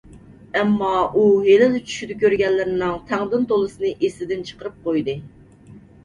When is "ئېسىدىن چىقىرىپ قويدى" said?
4.07-5.15